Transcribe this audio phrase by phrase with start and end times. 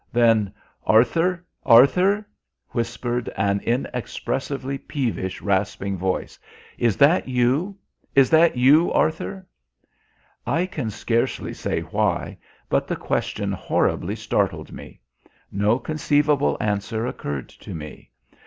[0.11, 0.51] Then,
[0.83, 2.27] "Arthur, Arthur,"
[2.69, 6.39] whispered an inexpressively peevish, rasping voice,
[6.79, 7.77] "is that you?
[8.15, 9.45] Is that you, Arthur?"
[10.43, 15.01] I can scarcely say why, but the question horribly startled me.
[15.51, 18.09] No conceivable answer occurred to me.